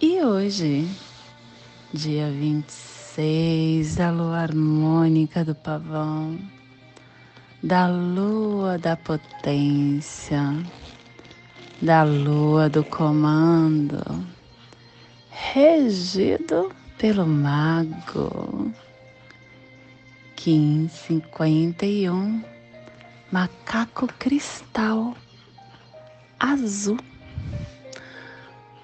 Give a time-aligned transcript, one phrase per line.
[0.00, 0.88] e hoje,
[1.92, 6.38] dia 26 da lua harmônica do pavão,
[7.62, 10.40] da lua da potência,
[11.82, 14.00] da lua do comando,
[15.28, 18.72] regido pelo mago.
[20.42, 22.42] 1551,
[23.30, 25.14] macaco cristal
[26.38, 27.09] azul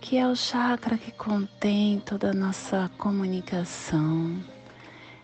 [0.00, 4.36] que é o chakra que contém toda a nossa comunicação.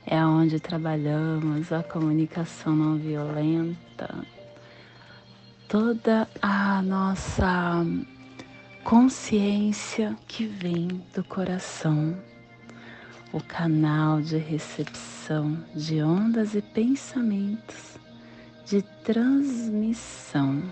[0.07, 4.15] É onde trabalhamos a comunicação não violenta,
[5.69, 7.87] toda a nossa
[8.83, 12.15] consciência que vem do coração,
[13.33, 17.97] o canal de recepção de ondas e pensamentos,
[18.67, 20.63] de transmissão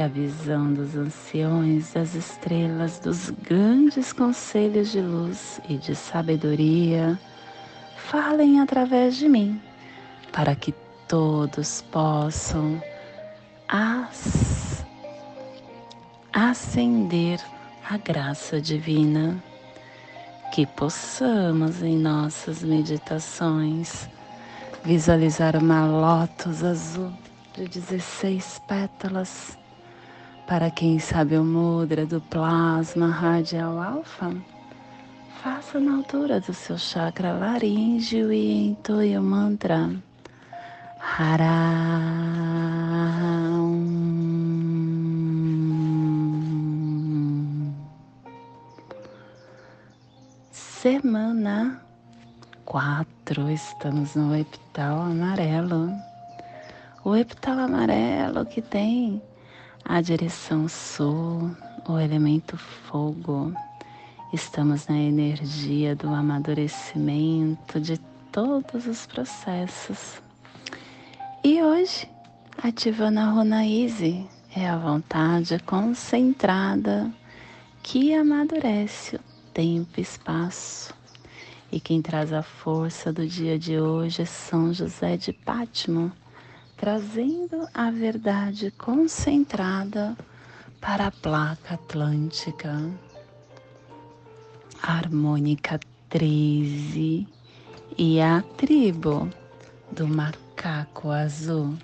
[0.00, 7.20] que a visão dos anciões, das estrelas, dos grandes conselhos de luz e de sabedoria.
[7.98, 9.60] Falem através de mim,
[10.32, 10.72] para que
[11.06, 12.82] todos possam
[13.68, 14.86] as,
[16.32, 17.38] acender
[17.86, 19.36] a graça divina,
[20.50, 24.08] que possamos em nossas meditações
[24.82, 27.12] visualizar uma lótus azul
[27.54, 29.59] de 16 pétalas
[30.50, 34.34] para quem sabe o mudra do plasma radial alfa,
[35.40, 39.88] faça na altura do seu chakra laríngeo e entoie o mantra
[40.98, 41.38] Haram.
[50.50, 51.80] Semana
[52.64, 55.92] 4, estamos no epital amarelo.
[57.04, 59.22] O epital amarelo que tem
[59.90, 61.50] a direção sul,
[61.84, 63.52] o elemento fogo.
[64.32, 67.98] Estamos na energia do amadurecimento de
[68.30, 70.22] todos os processos.
[71.42, 72.08] E hoje,
[72.62, 77.10] ativando a Runa Easy, é a vontade concentrada
[77.82, 79.20] que amadurece o
[79.52, 80.94] tempo e espaço.
[81.72, 86.12] E quem traz a força do dia de hoje é São José de Pátimo
[86.80, 90.16] trazendo a verdade concentrada
[90.80, 92.74] para a placa atlântica.
[94.82, 97.28] A harmônica 13
[97.98, 99.28] e a tribo
[99.92, 101.76] do macaco azul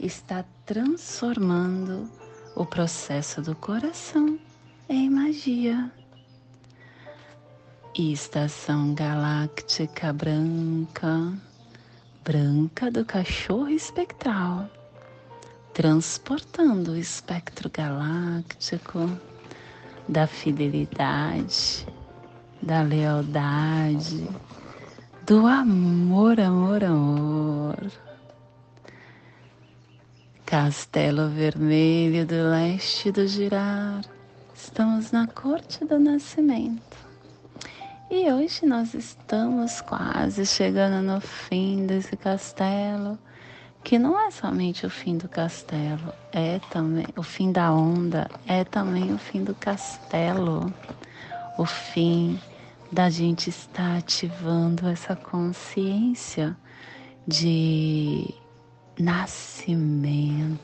[0.00, 2.10] está transformando
[2.56, 4.38] o processo do coração
[4.88, 5.92] em magia.
[7.94, 11.30] Estação galáctica branca
[12.24, 14.66] branca do cachorro espectral,
[15.74, 19.10] transportando o espectro galáctico
[20.08, 21.86] da fidelidade,
[22.62, 24.26] da lealdade,
[25.26, 27.92] do amor, amor, amor.
[30.46, 34.02] Castelo Vermelho do Leste do Girar,
[34.54, 37.03] estamos na Corte do Nascimento.
[38.16, 43.18] E hoje nós estamos quase chegando no fim desse castelo,
[43.82, 48.62] que não é somente o fim do castelo, é também o fim da onda, é
[48.62, 50.72] também o fim do castelo,
[51.58, 52.38] o fim
[52.92, 56.56] da gente estar ativando essa consciência
[57.26, 58.32] de
[58.96, 60.56] nascimento.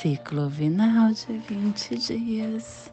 [0.00, 2.92] Ciclo vinal de 20 dias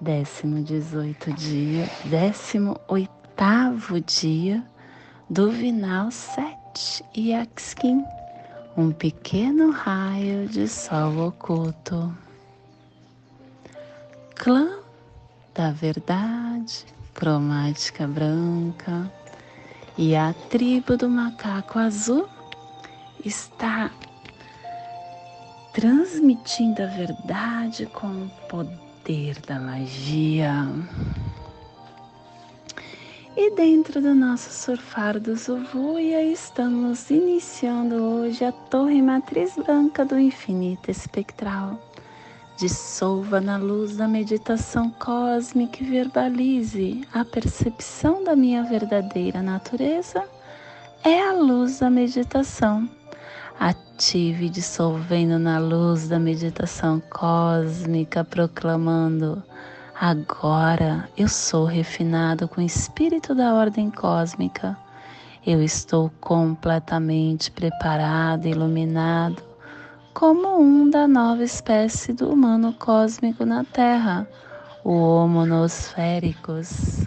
[0.00, 4.64] décimo dezoito dia, décimo oitavo dia
[5.28, 8.02] do Vinal 7 e Axkin,
[8.76, 12.16] um pequeno raio de sol oculto.
[14.36, 14.78] Clã
[15.54, 19.12] da verdade, cromática branca
[19.98, 22.26] e a tribo do macaco azul
[23.22, 23.90] está
[25.74, 28.30] transmitindo a verdade com o
[29.10, 30.68] poder da magia.
[33.36, 40.18] E dentro do nosso surfar do Zuvuia, estamos iniciando hoje a torre matriz branca do
[40.18, 41.80] infinito espectral.
[42.56, 50.22] Dissolva na luz da meditação cósmica e verbalize a percepção da minha verdadeira natureza
[51.02, 52.88] é a luz da meditação
[53.60, 59.42] ative dissolvendo na luz da meditação cósmica, proclamando:
[60.00, 64.78] Agora eu sou refinado com o espírito da ordem cósmica.
[65.46, 69.42] Eu estou completamente preparado iluminado
[70.14, 74.26] como um da nova espécie do humano cósmico na Terra,
[74.82, 77.06] o Homo nosféricos.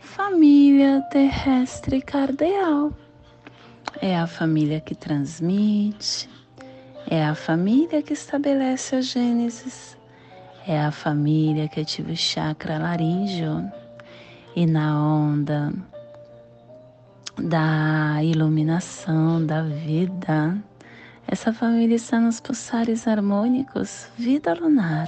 [0.00, 2.92] Família terrestre cardeal
[4.02, 6.28] é a família que transmite,
[7.08, 9.96] é a família que estabelece a Gênesis,
[10.66, 13.70] é a família que ativa o chakra laríngeo
[14.56, 15.72] e na onda
[17.38, 20.58] da iluminação da vida.
[21.28, 25.06] Essa família está nos pulsares harmônicos, vida lunar,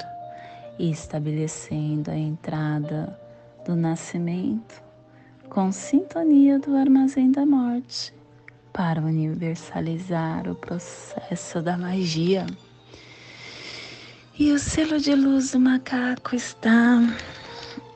[0.79, 3.19] e estabelecendo a entrada
[3.67, 4.81] do nascimento
[5.49, 8.14] com sintonia do armazém da morte
[8.75, 12.44] para universalizar o processo da magia.
[14.37, 16.99] E o selo de luz do macaco está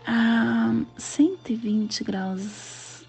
[0.06, 3.04] a 120 graus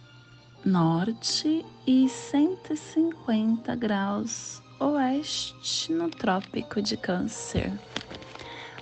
[0.65, 7.71] norte e 150 graus oeste no Trópico de Câncer,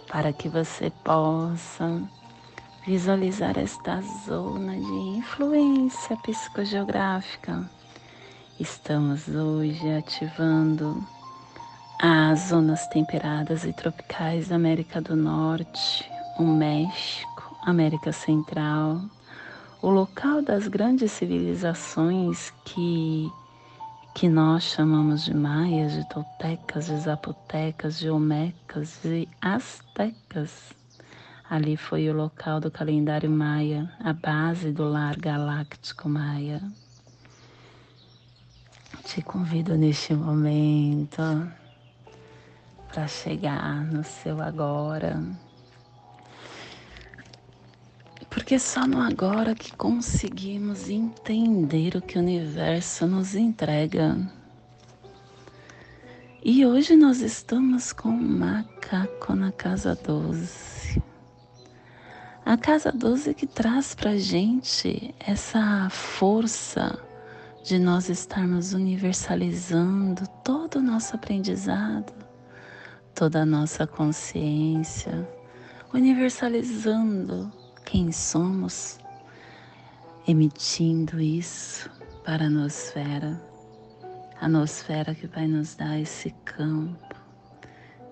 [0.07, 2.01] para que você possa
[2.87, 7.69] visualizar esta zona de influência psicogeográfica
[8.59, 11.05] Estamos hoje ativando
[12.01, 16.09] as zonas temperadas e tropicais da América do Norte,
[16.39, 18.99] o México, América Central,
[19.79, 23.31] o local das grandes civilizações que
[24.15, 30.73] que nós chamamos de maias, de toltecas, de zapotecas, de olmecas, de astecas.
[31.47, 36.59] Ali foi o local do calendário maia, a base do lar galáctico maia.
[39.07, 41.49] Te convido neste momento
[42.89, 45.23] para chegar no seu agora.
[48.29, 54.29] Porque é só no agora que conseguimos entender o que o universo nos entrega.
[56.43, 61.01] E hoje nós estamos com um macaco na casa 12.
[62.45, 67.06] A casa 12 que traz pra gente essa força
[67.67, 72.13] de nós estarmos universalizando todo o nosso aprendizado,
[73.13, 75.27] toda a nossa consciência,
[75.93, 77.51] universalizando
[77.85, 78.97] quem somos,
[80.25, 81.91] emitindo isso
[82.23, 83.37] para a nosfera,
[84.39, 87.17] a nosfera que vai nos dar esse campo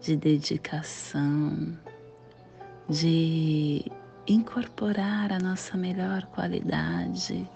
[0.02, 1.80] de dedicação,
[2.90, 3.90] de
[4.28, 7.50] incorporar a nossa melhor qualidade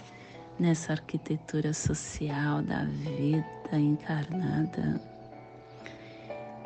[0.60, 5.02] nessa arquitetura social da vida encarnada.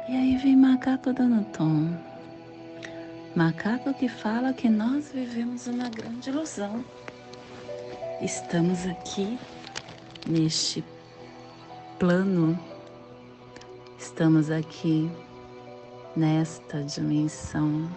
[0.09, 1.95] E aí vem macaco dando tom.
[3.35, 6.83] Macaco que fala que nós vivemos uma grande ilusão.
[8.21, 9.37] Estamos aqui
[10.27, 10.83] neste
[11.99, 12.57] plano,
[13.97, 15.09] estamos aqui
[16.15, 17.89] nesta dimensão,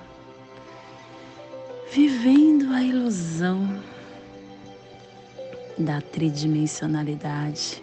[1.92, 3.82] vivendo a ilusão
[5.78, 7.82] da tridimensionalidade,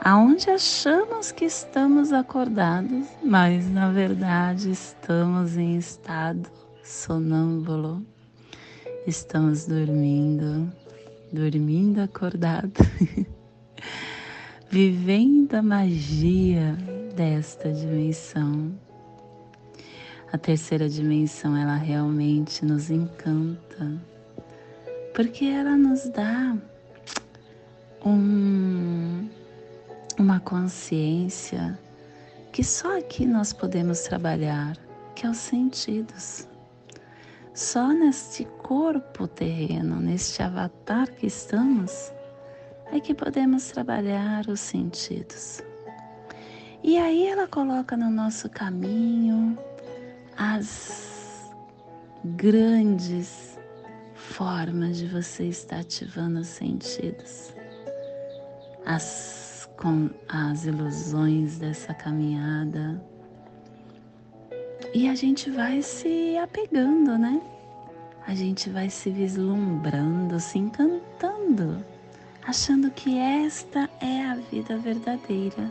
[0.00, 6.48] aonde achamos que estamos acordados, mas na verdade estamos em estado
[6.82, 8.04] sonâmbulo,
[9.06, 10.72] estamos dormindo,
[11.32, 12.72] dormindo acordado,
[14.70, 16.76] vivendo a magia
[17.14, 18.72] desta dimensão.
[20.32, 24.00] A terceira dimensão, ela realmente nos encanta,
[25.14, 26.56] porque ela nos dá
[28.04, 29.28] um,
[30.18, 31.78] uma consciência
[32.52, 34.76] que só aqui nós podemos trabalhar,
[35.14, 36.48] que é os sentidos.
[37.54, 42.12] Só neste corpo terreno, neste avatar que estamos,
[42.92, 45.62] é que podemos trabalhar os sentidos.
[46.82, 49.58] E aí ela coloca no nosso caminho
[50.36, 51.50] as
[52.24, 53.58] grandes
[54.14, 57.54] forma de você estar ativando os sentidos,
[58.86, 63.02] as, com as ilusões dessa caminhada.
[64.94, 67.42] E a gente vai se apegando, né?
[68.26, 71.84] A gente vai se vislumbrando, se encantando,
[72.46, 75.70] achando que esta é a vida verdadeira.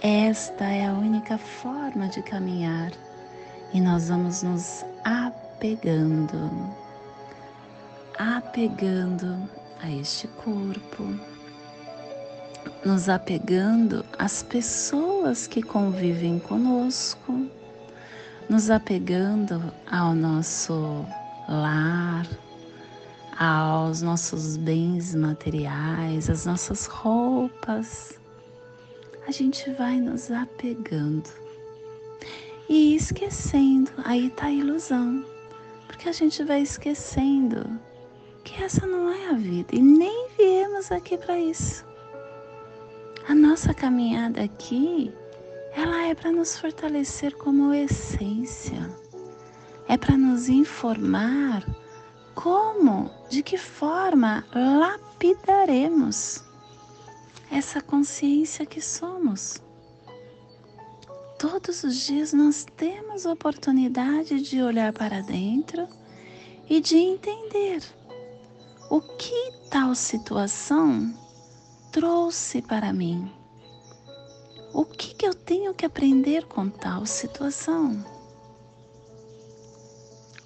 [0.00, 2.92] Esta é a única forma de caminhar
[3.72, 6.50] e nós vamos nos apegando,
[8.18, 9.48] apegando
[9.80, 11.31] a este corpo,
[12.84, 17.46] nos apegando às pessoas que convivem conosco,
[18.48, 21.04] nos apegando ao nosso
[21.48, 22.26] lar,
[23.38, 28.18] aos nossos bens materiais, às nossas roupas.
[29.26, 31.30] A gente vai nos apegando
[32.68, 33.90] e esquecendo.
[34.04, 35.24] Aí tá a ilusão,
[35.86, 37.78] porque a gente vai esquecendo
[38.44, 41.91] que essa não é a vida e nem viemos aqui para isso.
[43.28, 45.12] A nossa caminhada aqui,
[45.74, 48.90] ela é para nos fortalecer como essência,
[49.88, 51.64] é para nos informar
[52.34, 56.42] como, de que forma lapidaremos
[57.50, 59.62] essa consciência que somos.
[61.38, 65.86] Todos os dias nós temos a oportunidade de olhar para dentro
[66.68, 67.82] e de entender
[68.90, 71.21] o que tal situação
[71.92, 73.30] trouxe para mim.
[74.74, 78.04] O que, que eu tenho que aprender com tal situação?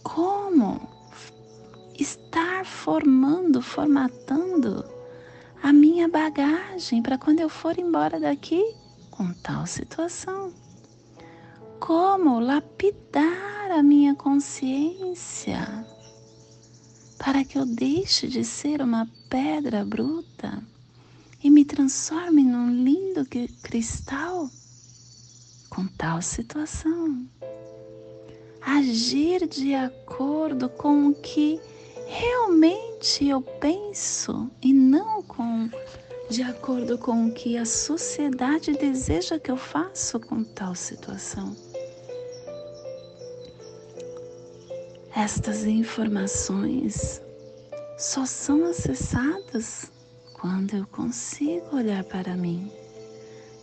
[0.03, 0.81] Como
[1.99, 4.85] estar formando, formatando
[5.63, 8.63] a minha bagagem para quando eu for embora daqui
[9.11, 10.53] com tal situação?
[11.81, 15.87] como lapidar a minha consciência
[17.19, 20.63] para que eu deixe de ser uma pedra bruta
[21.43, 23.27] e me transforme num lindo
[23.63, 24.51] cristal
[25.71, 27.27] com tal situação.
[28.61, 31.61] Agir de acordo com o que
[32.07, 35.69] realmente eu penso e não com
[36.29, 41.55] de acordo com o que a sociedade deseja que eu faça com tal situação.
[45.15, 47.23] Estas informações
[47.97, 49.91] só são acessadas
[50.39, 52.71] quando eu consigo olhar para mim,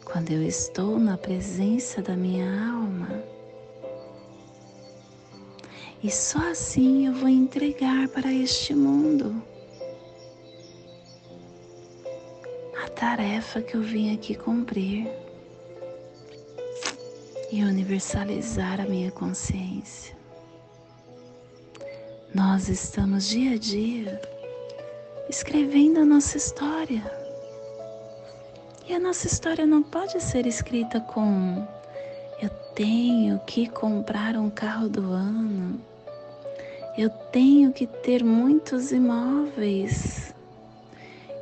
[0.04, 3.24] quando eu estou na presença da minha alma.
[6.04, 9.40] E só assim eu vou entregar para este mundo
[12.84, 15.08] a tarefa que eu vim aqui cumprir
[17.52, 20.18] e universalizar a minha consciência.
[22.34, 24.33] Nós estamos dia a dia
[25.30, 27.04] escrevendo a nossa história.
[28.88, 31.66] E a nossa história não pode ser escrita com
[32.42, 35.80] eu tenho que comprar um carro do ano,
[36.98, 40.34] eu tenho que ter muitos imóveis,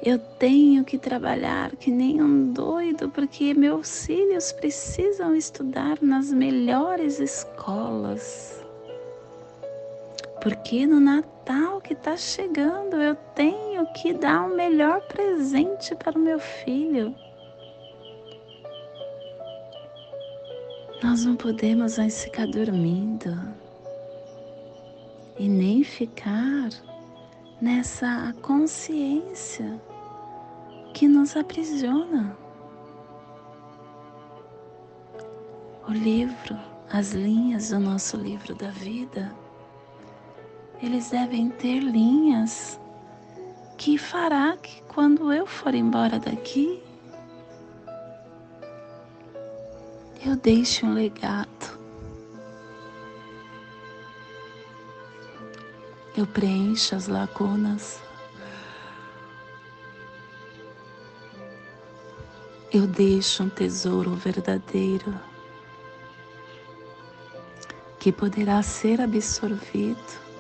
[0.03, 7.19] eu tenho que trabalhar que nem um doido porque meus filhos precisam estudar nas melhores
[7.19, 8.60] escolas
[10.41, 16.21] porque no Natal que está chegando eu tenho que dar o melhor presente para o
[16.21, 17.15] meu filho.
[21.03, 23.37] Nós não podemos mais ficar dormindo
[25.37, 26.69] e nem ficar
[27.61, 29.79] nessa consciência
[30.93, 32.35] que nos aprisiona.
[35.87, 36.57] O livro,
[36.91, 39.31] as linhas do nosso livro da vida
[40.81, 42.79] eles devem ter linhas
[43.77, 46.81] que fará que quando eu for embora daqui,
[50.25, 51.79] eu deixe um legado.
[56.17, 58.01] Eu preencho as lacunas.
[62.73, 65.13] Eu deixo um tesouro verdadeiro
[67.99, 70.30] que poderá ser absorvido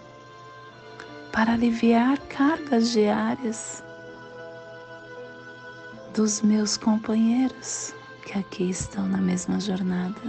[1.31, 3.83] para aliviar cargas diárias
[6.13, 7.93] dos meus companheiros
[8.25, 10.21] que aqui estão na mesma jornada.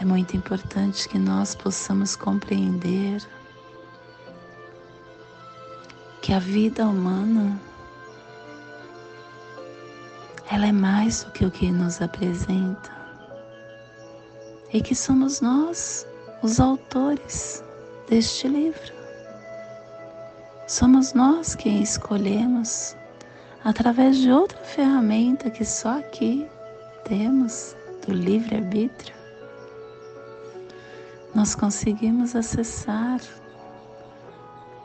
[0.00, 3.22] É muito importante que nós possamos compreender
[6.20, 7.58] que a vida humana
[10.50, 13.05] ela é mais do que o que nos apresenta
[14.76, 16.06] e que somos nós
[16.42, 17.64] os autores
[18.10, 18.92] deste livro.
[20.68, 22.94] Somos nós quem escolhemos,
[23.64, 26.46] através de outra ferramenta que só aqui
[27.04, 27.74] temos
[28.06, 29.14] do livre-arbítrio,
[31.34, 33.20] nós conseguimos acessar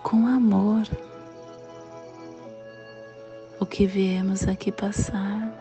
[0.03, 0.87] com amor
[3.59, 5.51] o que viemos aqui passar.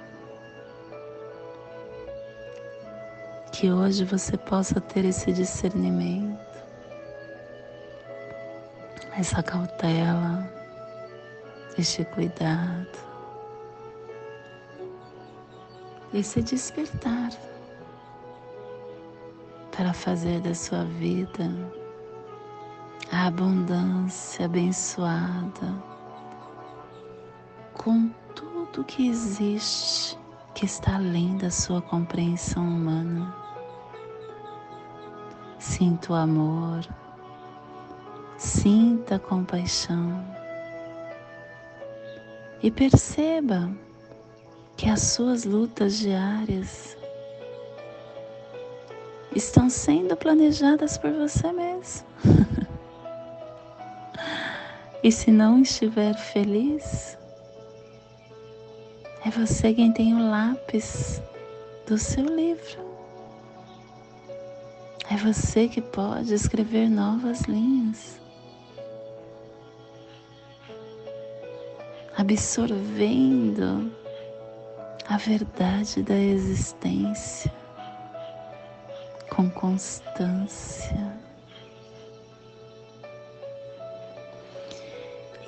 [3.60, 6.40] Que hoje você possa ter esse discernimento,
[9.18, 10.50] essa cautela,
[11.76, 12.88] este cuidado,
[16.14, 17.32] esse despertar
[19.76, 21.44] para fazer da sua vida
[23.12, 25.74] a abundância abençoada
[27.74, 30.18] com tudo que existe
[30.54, 33.39] que está além da sua compreensão humana.
[35.60, 36.88] Sinta o amor,
[38.38, 40.24] sinta a compaixão
[42.62, 43.70] e perceba
[44.74, 46.96] que as suas lutas diárias
[49.36, 52.06] estão sendo planejadas por você mesmo.
[55.04, 57.18] e se não estiver feliz,
[59.26, 61.20] é você quem tem o lápis
[61.86, 62.89] do seu livro.
[65.10, 68.20] É você que pode escrever novas linhas.
[72.16, 73.92] Absorvendo
[75.08, 77.52] a verdade da existência
[79.34, 81.18] com constância.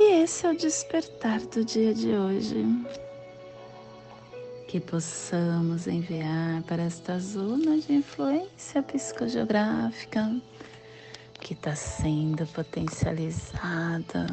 [0.01, 2.65] E esse é o despertar do dia de hoje
[4.73, 10.35] que possamos enviar para esta zona de influência psicogeográfica
[11.39, 14.29] que está sendo potencializada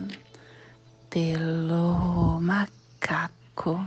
[1.10, 3.86] pelo macaco,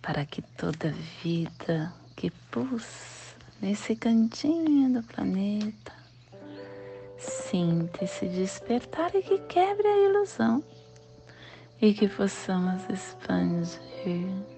[0.00, 5.92] para que toda vida que pulsa nesse cantinho do planeta
[7.18, 10.64] sinta esse despertar e que quebre a ilusão
[11.82, 14.53] e que possamos expandir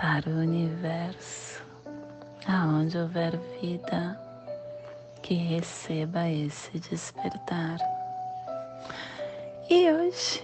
[0.00, 1.62] para o universo,
[2.48, 4.18] aonde houver vida,
[5.20, 7.76] que receba esse despertar.
[9.68, 10.42] E hoje,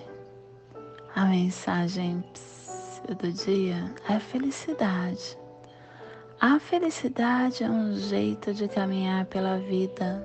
[1.15, 2.23] a mensagem
[3.09, 5.39] do dia é felicidade.
[6.39, 10.23] A felicidade é um jeito de caminhar pela vida,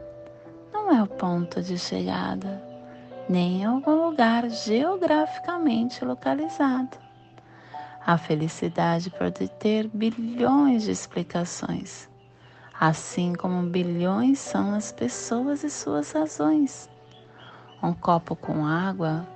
[0.74, 2.62] não é o ponto de chegada,
[3.30, 7.11] nem algum lugar geograficamente localizado.
[8.06, 12.10] A felicidade pode ter bilhões de explicações,
[12.80, 16.90] assim como bilhões são as pessoas e suas razões.
[17.82, 19.28] Um copo com água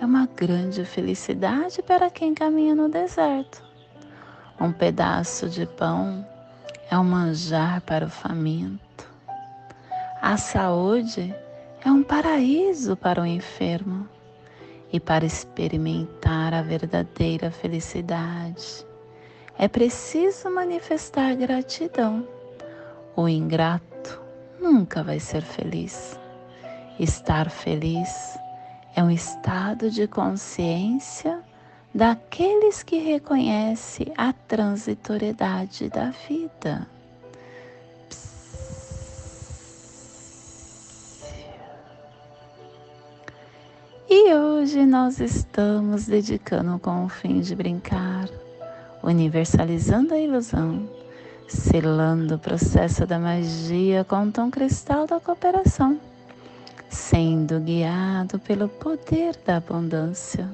[0.00, 3.62] é uma grande felicidade para quem caminha no deserto.
[4.58, 6.26] Um pedaço de pão
[6.90, 9.06] é um manjar para o faminto.
[10.22, 11.34] A saúde
[11.84, 14.08] é um paraíso para o enfermo
[14.92, 18.86] e para experimentar a verdadeira felicidade,
[19.58, 22.26] é preciso manifestar gratidão.
[23.16, 24.20] O ingrato
[24.60, 26.18] nunca vai ser feliz.
[26.98, 28.38] Estar feliz
[28.94, 31.42] é um estado de consciência
[31.94, 36.86] daqueles que reconhecem a transitoriedade da vida.
[44.66, 48.28] Hoje nós estamos dedicando com o fim de brincar,
[49.00, 50.90] universalizando a ilusão,
[51.46, 56.00] selando o processo da magia com o tom cristal da cooperação,
[56.90, 60.50] sendo guiado pelo poder da abundância.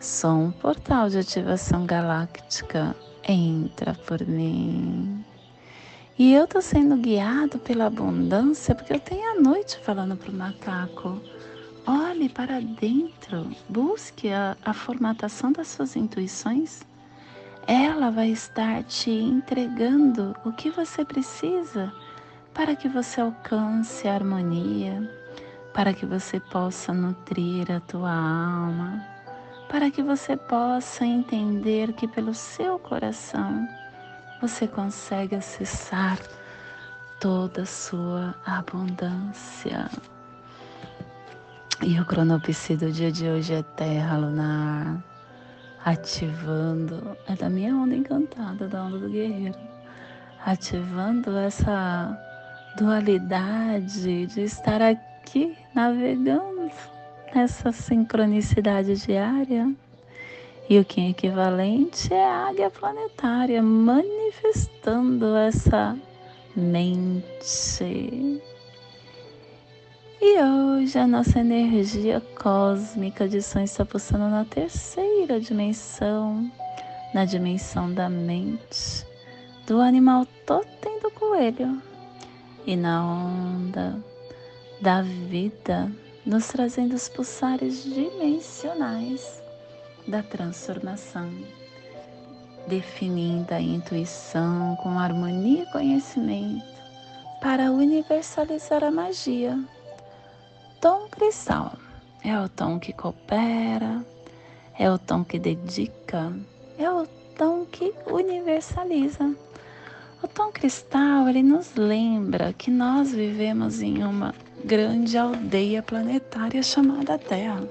[0.00, 5.24] Sou um portal de ativação galáctica, entra por mim.
[6.18, 11.20] E eu tô sendo guiado pela abundância porque eu tenho a noite falando pro macaco
[11.90, 16.82] Olhe para dentro, busque a, a formatação das suas intuições.
[17.66, 21.90] Ela vai estar te entregando o que você precisa
[22.52, 25.10] para que você alcance a harmonia,
[25.72, 29.02] para que você possa nutrir a tua alma,
[29.70, 33.66] para que você possa entender que pelo seu coração
[34.42, 36.18] você consegue acessar
[37.18, 39.88] toda a sua abundância.
[41.80, 45.00] E o cronopsi do dia de hoje é terra lunar,
[45.84, 49.56] ativando, é da minha onda encantada, da onda do guerreiro,
[50.44, 52.18] ativando essa
[52.76, 56.68] dualidade de estar aqui navegando
[57.32, 59.72] nessa sincronicidade diária.
[60.68, 65.96] E o que é equivalente é a águia planetária manifestando essa
[66.56, 68.42] mente.
[70.20, 76.50] E hoje a nossa energia cósmica de som está pulsando na terceira dimensão,
[77.14, 79.06] na dimensão da mente,
[79.64, 81.80] do animal totem do coelho
[82.66, 83.96] e na onda
[84.80, 85.88] da vida,
[86.26, 89.40] nos trazendo os pulsares dimensionais
[90.08, 91.30] da transformação,
[92.66, 96.66] definindo a intuição com harmonia e conhecimento
[97.40, 99.56] para universalizar a magia.
[100.80, 101.76] Tom cristal
[102.24, 104.04] é o tom que coopera,
[104.78, 106.32] é o tom que dedica,
[106.78, 109.34] é o tom que universaliza
[110.20, 117.16] o tom cristal, ele nos lembra que nós vivemos em uma grande aldeia planetária chamada
[117.16, 117.62] Terra.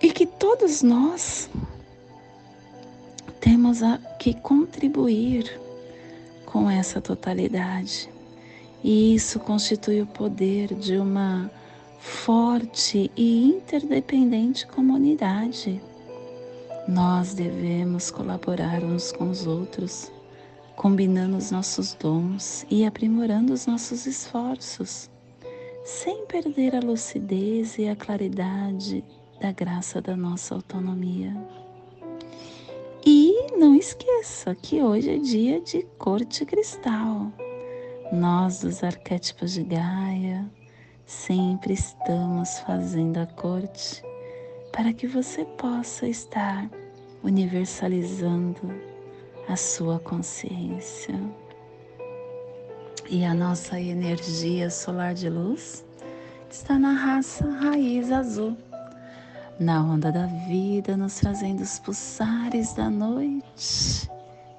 [0.00, 1.50] E que todos nós
[3.40, 5.60] temos a que contribuir
[6.46, 8.11] com essa totalidade.
[8.82, 11.50] E isso constitui o poder de uma
[11.98, 15.80] forte e interdependente comunidade.
[16.88, 20.10] Nós devemos colaborar uns com os outros
[20.76, 25.10] combinando os nossos dons e aprimorando os nossos esforços,
[25.84, 29.04] sem perder a lucidez e a claridade
[29.40, 31.36] da graça da nossa autonomia.
[33.04, 37.32] E não esqueça que hoje é dia de corte cristal.
[38.12, 40.44] Nós, dos arquétipos de Gaia,
[41.06, 44.02] sempre estamos fazendo a corte
[44.70, 46.68] para que você possa estar
[47.24, 48.60] universalizando
[49.48, 51.18] a sua consciência.
[53.08, 55.82] E a nossa energia solar de luz
[56.50, 58.54] está na raça raiz azul,
[59.58, 64.06] na onda da vida, nos trazendo os pulsares da noite,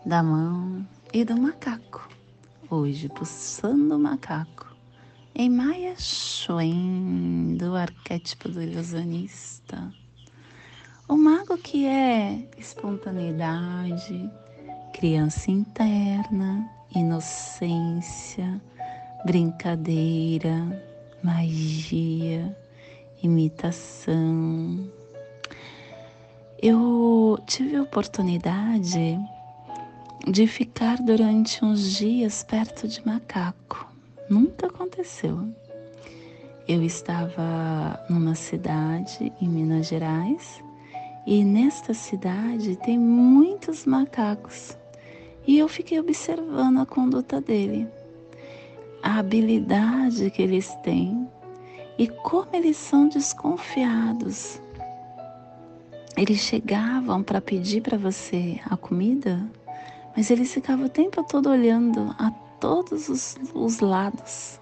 [0.03, 2.22] da mão e do macaco.
[2.69, 4.75] Hoje, pulsando o macaco,
[5.35, 9.93] em Maya Shuen, do arquétipo do ilusionista.
[11.07, 14.31] O mago que é espontaneidade,
[14.93, 18.61] criança interna, inocência,
[19.25, 20.81] brincadeira,
[21.21, 22.57] magia,
[23.21, 24.89] imitação.
[26.61, 29.19] Eu tive a oportunidade
[30.27, 33.87] de ficar durante uns dias perto de macaco.
[34.29, 35.47] Nunca aconteceu.
[36.65, 40.63] Eu estava numa cidade em Minas Gerais
[41.27, 44.77] e nesta cidade tem muitos macacos.
[45.45, 47.85] E eu fiquei observando a conduta dele,
[49.01, 51.27] a habilidade que eles têm
[51.97, 54.61] e como eles são desconfiados.
[56.15, 59.45] Eles chegavam para pedir para você a comida,
[60.15, 64.59] mas eles ficavam o tempo todo olhando a todos os, os lados,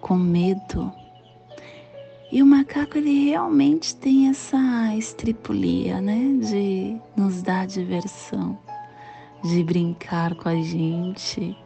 [0.00, 0.92] com medo.
[2.30, 8.58] E o macaco ele realmente tem essa estripulia, né, de nos dar diversão
[9.42, 11.56] de brincar com a gente.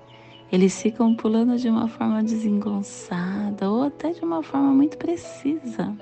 [0.50, 5.96] Eles ficam pulando de uma forma desengonçada ou até de uma forma muito precisa.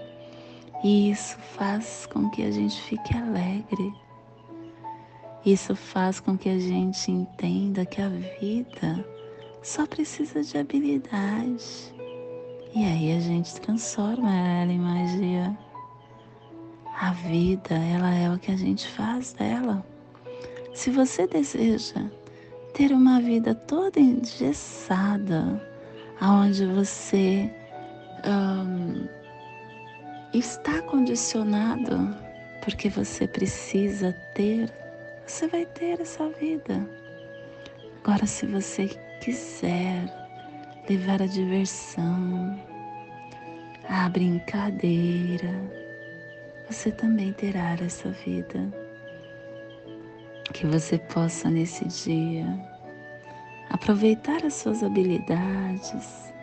[0.82, 3.94] E isso faz com que a gente fique alegre.
[5.44, 9.04] Isso faz com que a gente entenda que a vida
[9.62, 11.94] só precisa de habilidade.
[12.74, 15.56] E aí a gente transforma ela em magia.
[17.00, 19.84] A vida, ela é o que a gente faz dela.
[20.74, 22.10] Se você deseja
[22.74, 25.60] ter uma vida toda engessada,
[26.20, 27.50] onde você
[28.26, 29.08] um,
[30.32, 32.14] está condicionado
[32.62, 34.70] porque você precisa ter,
[35.30, 36.84] você vai ter essa vida.
[38.02, 38.88] Agora, se você
[39.22, 40.04] quiser
[40.88, 42.60] levar a diversão,
[43.88, 45.54] a brincadeira,
[46.68, 48.68] você também terá essa vida
[50.52, 52.46] que você possa nesse dia
[53.70, 56.34] aproveitar as suas habilidades,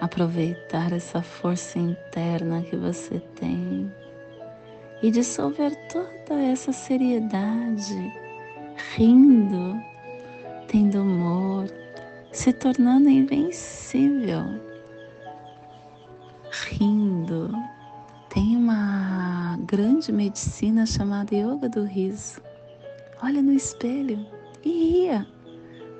[0.00, 3.92] aproveitar essa força interna que você tem
[5.02, 8.12] e dissolver toda essa seriedade,
[8.94, 9.80] rindo,
[10.68, 11.66] tendo humor,
[12.30, 14.44] se tornando invencível,
[16.50, 17.50] rindo.
[18.28, 22.40] Tem uma grande medicina chamada Yoga do Riso
[23.24, 24.26] Olha no espelho
[24.64, 25.24] e ria.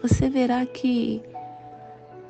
[0.02, 1.22] você verá que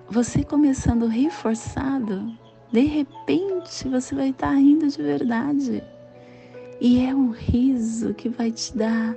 [0.07, 2.31] você começando reforçado,
[2.71, 5.83] de repente você vai estar rindo de verdade.
[6.85, 9.15] E é um riso que vai te dar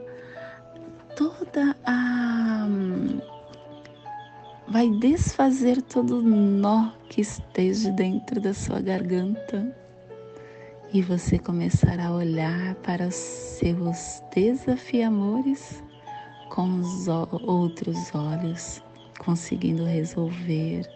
[1.15, 2.67] toda a.
[4.67, 9.75] vai desfazer todo o nó que esteja dentro da sua garganta.
[10.93, 15.84] E você começará a olhar para os seus desafiamores
[16.51, 18.80] com os outros olhos,
[19.17, 20.88] conseguindo resolver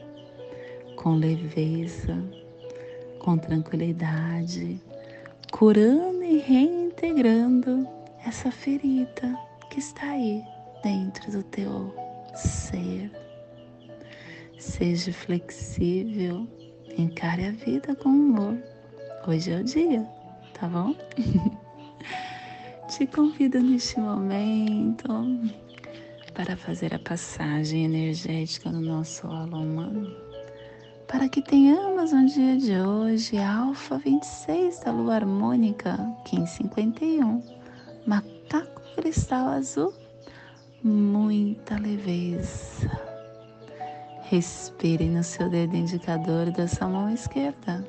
[0.95, 2.15] com leveza,
[3.17, 4.79] com tranquilidade,
[5.51, 7.89] curando e reintegrando
[8.23, 9.35] essa ferida
[9.71, 10.43] que está aí
[10.83, 11.91] dentro do teu
[12.35, 13.11] ser.
[14.59, 16.47] Seja flexível,
[16.95, 18.55] encare a vida com humor.
[19.27, 20.07] Hoje é o dia,
[20.53, 20.93] tá bom?
[22.89, 25.07] Te convido neste momento
[26.35, 30.28] para fazer a passagem energética no nosso aula humano
[31.09, 35.97] para que tenhamos no dia de hoje Alfa 26 da Lua Harmônica
[36.31, 37.43] 1551,
[38.05, 39.91] Macaco Cristal Azul,
[40.83, 42.87] muita leveza.
[44.29, 47.83] Respire no seu dedo indicador da sua mão esquerda.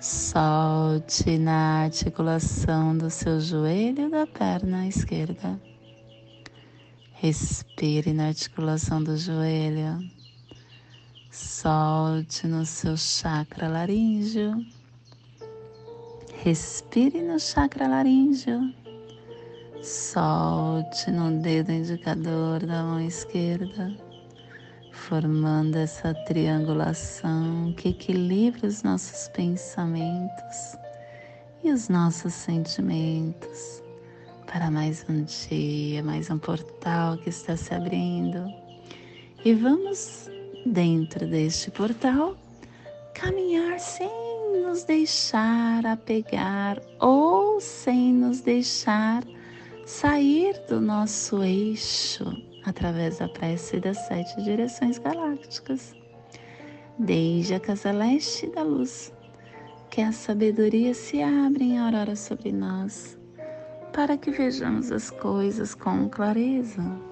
[0.00, 5.60] Solte na articulação do seu joelho da perna esquerda.
[7.12, 10.00] Respire na articulação do joelho
[11.32, 14.54] Solte no seu chakra laríngeo.
[16.44, 18.70] Respire no chakra laríngeo.
[19.82, 23.96] Solte no dedo indicador da mão esquerda,
[24.92, 30.76] formando essa triangulação que equilibra os nossos pensamentos
[31.64, 33.82] e os nossos sentimentos
[34.46, 38.44] para mais um dia, mais um portal que está se abrindo.
[39.42, 40.30] E vamos
[40.64, 42.36] dentro deste portal,
[43.14, 44.10] caminhar sem
[44.62, 49.22] nos deixar apegar ou sem nos deixar
[49.84, 52.24] sair do nosso eixo
[52.64, 55.94] através da prece das sete direções galácticas.
[56.98, 59.12] Desde a casa leste da luz,
[59.90, 63.18] que a sabedoria se abre em aurora sobre nós,
[63.92, 67.11] para que vejamos as coisas com clareza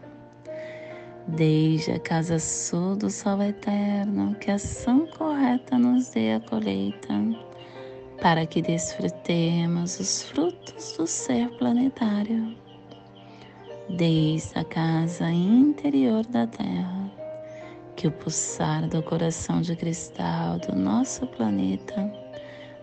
[1.35, 7.13] Desde a casa sul do sol eterno, que a ação correta nos dê a colheita,
[8.21, 12.53] para que desfrutemos os frutos do ser planetário.
[13.97, 17.09] Desde a casa interior da Terra,
[17.95, 22.11] que o pulsar do coração de cristal do nosso planeta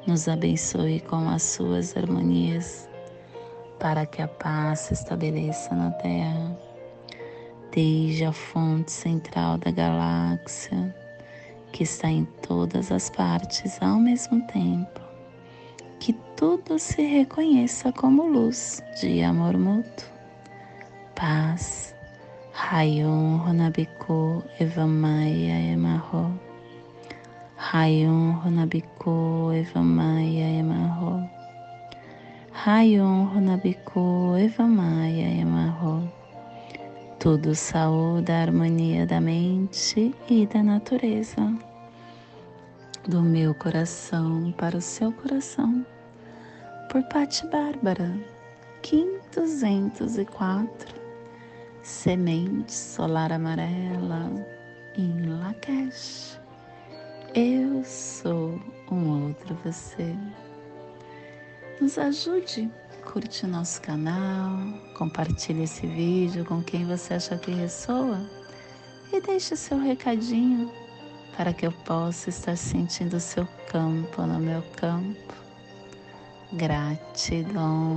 [0.06, 2.88] nos abençoe com as suas harmonias,
[3.78, 6.67] para que a paz se estabeleça na Terra
[7.72, 10.94] desde a fonte central da galáxia,
[11.72, 15.00] que está em todas as partes ao mesmo tempo,
[16.00, 20.06] que tudo se reconheça como luz de amor mútuo,
[21.14, 21.94] paz.
[22.52, 26.38] Rayon Ronabiku Evamaya Emarro.
[27.56, 31.22] Rayon Ronabiku Evamaya Emarro.
[32.52, 36.17] Rayon Ronabiku Evamaya Emarro
[37.18, 41.52] tudo saúde a harmonia da mente e da natureza.
[43.08, 45.84] Do meu coração para o seu coração.
[46.88, 48.16] Por Pati Bárbara,
[48.82, 50.94] Kim 204,
[51.82, 54.30] Semente Solar Amarela,
[54.96, 56.40] em Lakesh.
[57.34, 58.60] Eu sou
[58.92, 60.14] um outro você.
[61.80, 62.70] Nos ajude
[63.12, 64.50] curte nosso canal,
[64.94, 68.20] compartilhe esse vídeo com quem você acha que ressoa
[69.10, 70.70] e deixe seu recadinho
[71.34, 75.34] para que eu possa estar sentindo o seu campo no meu campo.
[76.52, 77.96] Gratidão.